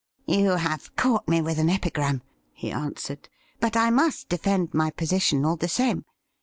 [0.25, 3.29] 'You have caught me with an epigram,' he answered;'
[3.61, 6.05] but I must defend my position, all the same.